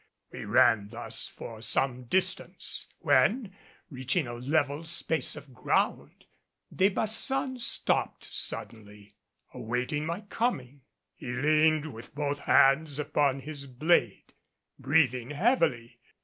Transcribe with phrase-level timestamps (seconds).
[0.31, 3.55] We ran thus for some distance, when,
[3.91, 6.25] reaching a level space of ground,
[6.75, 9.13] De Baçan stopped suddenly,
[9.53, 10.81] awaiting my coming.
[11.13, 14.33] He leaned with both hands upon his blade,
[14.79, 15.99] breathing heavily.